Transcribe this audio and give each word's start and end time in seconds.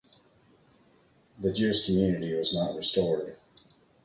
The 1.37 1.53
Jewish 1.53 1.85
community 1.85 2.33
was 2.33 2.55
not 2.55 2.75
restored. 2.75 3.37